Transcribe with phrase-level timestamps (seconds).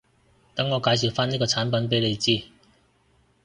[0.55, 2.47] 等我介紹返呢個產品畀你知